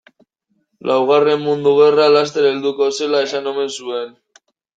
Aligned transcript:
Laugarren 0.91 1.43
mundu 1.49 1.73
gerra 1.81 2.07
laster 2.15 2.49
helduko 2.49 2.89
zela 3.01 3.21
esan 3.27 3.53
omen 3.53 3.71
zuen. 3.77 4.11